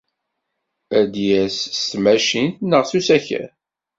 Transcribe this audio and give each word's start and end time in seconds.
Ad 0.99 1.07
d-yas 1.13 1.57
s 1.77 1.81
tmacint 1.91 2.55
neɣ 2.69 2.83
s 2.89 2.91
usakal? 2.97 3.47